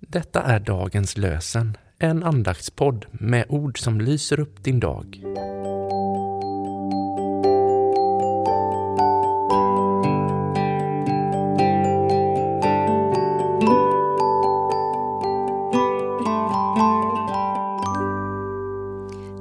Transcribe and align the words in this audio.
Detta 0.00 0.42
är 0.42 0.60
dagens 0.60 1.16
lösen, 1.16 1.76
en 1.98 2.22
andaktspodd 2.22 3.06
med 3.12 3.46
ord 3.48 3.78
som 3.78 4.00
lyser 4.00 4.40
upp 4.40 4.64
din 4.64 4.80
dag. 4.80 5.20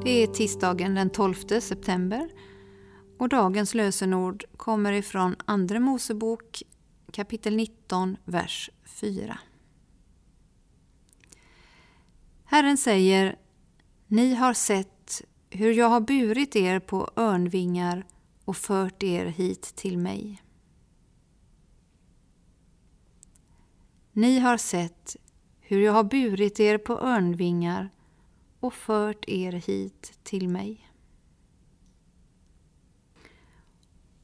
Det 0.03 0.23
är 0.23 0.27
tisdagen 0.27 0.95
den 0.95 1.09
12 1.09 1.33
september 1.59 2.29
och 3.19 3.29
dagens 3.29 3.73
lösenord 3.73 4.43
kommer 4.57 4.93
ifrån 4.93 5.35
Andra 5.45 5.79
Mosebok 5.79 6.63
kapitel 7.11 7.55
19, 7.55 8.17
vers 8.25 8.69
4. 8.85 9.37
Herren 12.51 12.77
säger, 12.77 13.35
ni 14.07 14.33
har 14.33 14.53
sett 14.53 15.21
hur 15.49 15.73
jag 15.73 15.89
har 15.89 16.01
burit 16.01 16.55
er 16.55 16.79
på 16.79 17.09
örnvingar 17.15 18.05
och 18.45 18.57
fört 18.57 19.03
er 19.03 19.25
hit 19.25 19.61
till 19.75 19.97
mig. 19.97 20.41
Ni 24.11 24.39
har 24.39 24.57
sett 24.57 25.15
hur 25.59 25.81
jag 25.81 25.93
har 25.93 26.03
burit 26.03 26.59
er 26.59 26.77
på 26.77 26.99
örnvingar 26.99 27.89
och 28.59 28.73
fört 28.73 29.29
er 29.29 29.51
hit 29.51 30.19
till 30.23 30.49
mig. 30.49 30.89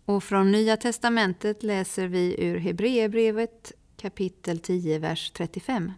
Och 0.06 0.23
från 0.23 0.52
Nya 0.52 0.78
testamentet 0.78 1.64
läser 1.64 2.08
vi 2.08 2.36
ur 2.44 2.58
Hebreerbrevet 2.58 3.72
kapitel 3.98 4.60
10, 4.60 5.00
vers 5.00 5.32
35. 5.32 5.92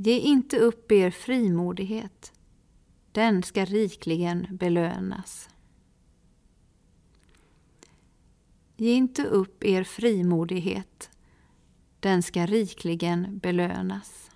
Ge 0.00 0.18
inte 0.18 0.58
upp 0.58 0.92
er 0.92 1.10
frimodighet, 1.10 2.32
den 3.12 3.42
ska 3.42 3.64
rikligen 3.64 4.46
belönas. 4.50 5.48
Ge 8.76 8.92
inte 8.92 9.24
upp 9.24 9.64
er 9.64 9.84
frimodighet, 9.84 11.10
den 12.00 12.22
ska 12.22 12.46
rikligen 12.46 13.38
belönas. 13.38 14.30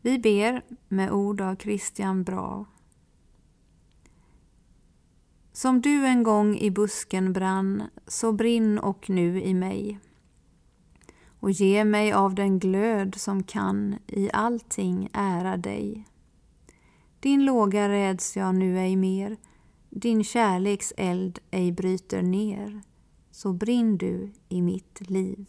Vi 0.00 0.18
ber 0.18 0.62
med 0.88 1.12
ord 1.12 1.40
av 1.40 1.56
Christian 1.56 2.24
Brav. 2.24 2.64
Som 5.52 5.80
du 5.80 6.06
en 6.06 6.22
gång 6.22 6.56
i 6.56 6.70
busken 6.70 7.32
brann, 7.32 7.82
så 8.06 8.32
brinn 8.32 8.78
och 8.78 9.10
nu 9.10 9.42
i 9.42 9.54
mig. 9.54 9.98
Och 11.40 11.50
ge 11.50 11.84
mig 11.84 12.12
av 12.12 12.34
den 12.34 12.58
glöd 12.58 13.14
som 13.14 13.42
kan 13.42 13.98
i 14.06 14.30
allting 14.32 15.08
ära 15.12 15.56
dig. 15.56 16.04
Din 17.20 17.44
låga 17.44 17.88
räds 17.88 18.36
jag 18.36 18.54
nu 18.54 18.78
ej 18.78 18.96
mer, 18.96 19.36
din 19.90 20.24
kärleks 20.24 20.92
eld 20.96 21.38
ej 21.50 21.72
bryter 21.72 22.22
ner, 22.22 22.82
så 23.30 23.52
brinn 23.52 23.96
du 23.96 24.32
i 24.48 24.62
mitt 24.62 25.10
liv. 25.10 25.46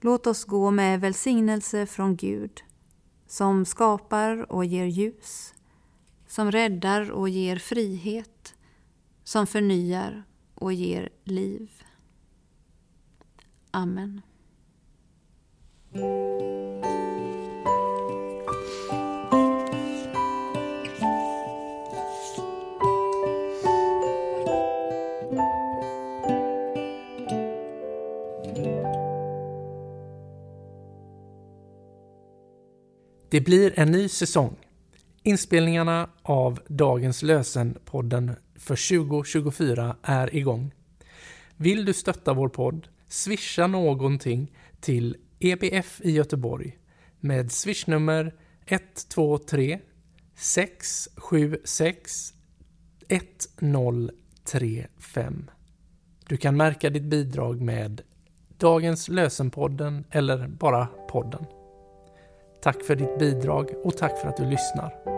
Låt 0.00 0.26
oss 0.26 0.44
gå 0.44 0.70
med 0.70 1.00
välsignelse 1.00 1.86
från 1.86 2.16
Gud 2.16 2.62
som 3.26 3.64
skapar 3.64 4.52
och 4.52 4.64
ger 4.64 4.84
ljus, 4.84 5.54
som 6.26 6.50
räddar 6.50 7.10
och 7.10 7.28
ger 7.28 7.56
frihet, 7.56 8.54
som 9.28 9.46
förnyar 9.46 10.24
och 10.54 10.72
ger 10.72 11.08
liv. 11.24 11.82
Amen. 13.70 14.22
Det 33.28 33.40
blir 33.40 33.78
en 33.78 33.90
ny 33.90 34.08
säsong. 34.08 34.67
Inspelningarna 35.28 36.10
av 36.22 36.60
dagens 36.68 37.22
lösen-podden 37.22 38.36
för 38.56 38.98
2024 38.98 39.96
är 40.02 40.36
igång. 40.36 40.74
Vill 41.56 41.84
du 41.84 41.92
stötta 41.92 42.32
vår 42.32 42.48
podd? 42.48 42.88
Swisha 43.08 43.66
någonting 43.66 44.52
till 44.80 45.16
EBF 45.38 46.00
i 46.04 46.10
Göteborg 46.10 46.78
med 47.20 47.52
swishnummer 47.52 48.34
123 48.66 49.78
676 50.34 52.34
1035. 53.08 55.50
Du 56.28 56.36
kan 56.36 56.56
märka 56.56 56.90
ditt 56.90 57.02
bidrag 57.02 57.60
med 57.60 58.00
Dagens 58.58 59.08
lösenpodden 59.08 60.04
eller 60.10 60.48
bara 60.48 60.86
podden. 60.86 61.44
Tack 62.62 62.82
för 62.82 62.96
ditt 62.96 63.18
bidrag 63.18 63.70
och 63.84 63.96
tack 63.96 64.18
för 64.18 64.28
att 64.28 64.36
du 64.36 64.44
lyssnar. 64.44 65.17